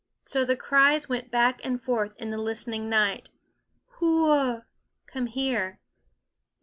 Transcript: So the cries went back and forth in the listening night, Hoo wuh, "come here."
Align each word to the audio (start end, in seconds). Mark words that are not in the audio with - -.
So 0.25 0.43
the 0.43 0.55
cries 0.55 1.07
went 1.07 1.29
back 1.29 1.61
and 1.63 1.79
forth 1.79 2.15
in 2.17 2.31
the 2.31 2.39
listening 2.39 2.89
night, 2.89 3.29
Hoo 3.99 4.25
wuh, 4.25 4.61
"come 5.05 5.27
here." 5.27 5.79